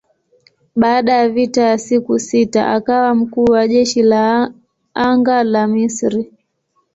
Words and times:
Baada 0.75 1.13
ya 1.13 1.29
vita 1.29 1.61
ya 1.61 1.77
siku 1.77 2.19
sita 2.19 2.67
akawa 2.71 3.15
mkuu 3.15 3.43
wa 3.45 3.67
jeshi 3.67 4.03
la 4.03 4.53
anga 4.93 5.43
la 5.43 5.67
Misri. 5.67 6.33